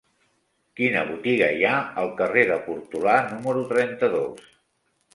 [0.79, 4.53] Quina botiga hi ha al carrer de Portolà número trenta-dos?